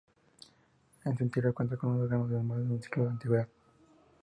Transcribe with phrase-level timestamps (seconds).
[1.05, 3.47] En su interior cuenta con un órgano de más de un siglo de antigüedad.